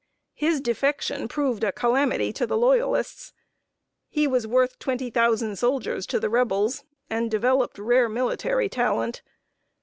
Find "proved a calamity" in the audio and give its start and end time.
1.27-2.33